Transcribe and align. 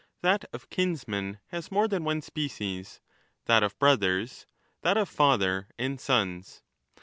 That 0.23 0.45
of 0.51 0.71
kinsmen 0.71 1.37
has 1.49 1.69
more 1.71 1.87
than 1.87 2.03
one 2.03 2.23
species, 2.23 3.01
that 3.45 3.61
of 3.61 3.77
brothers, 3.77 4.47
that 4.81 4.97
of 4.97 5.07
father 5.07 5.67
and 5.77 6.01
sons. 6.01 6.63